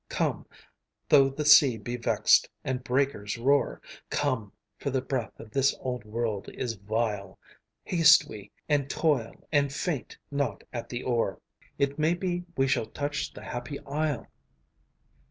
Come, 0.09 0.47
though 1.09 1.29
the 1.29 1.45
sea 1.45 1.77
be 1.77 1.95
vexed, 1.95 2.49
and 2.63 2.83
breakers 2.83 3.37
roar, 3.37 3.79
Come, 4.09 4.51
for 4.79 4.89
the 4.89 4.99
breath 4.99 5.39
of 5.39 5.51
this 5.51 5.75
old 5.79 6.03
world 6.05 6.49
is 6.55 6.73
vile, 6.73 7.37
Haste 7.83 8.27
we, 8.27 8.49
and 8.67 8.89
toil, 8.89 9.47
and 9.51 9.71
faint 9.71 10.17
not 10.31 10.63
at 10.73 10.89
the 10.89 11.03
oar; 11.03 11.39
"It 11.77 11.99
may 11.99 12.15
be 12.15 12.45
we 12.57 12.65
shall 12.65 12.87
touch 12.87 13.31
the 13.31 13.43
happy 13.43 13.77
isle." 13.85 14.25